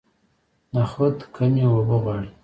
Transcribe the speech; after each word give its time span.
نخود 0.75 1.17
کمې 1.35 1.63
اوبه 1.71 1.97
غواړي. 2.03 2.29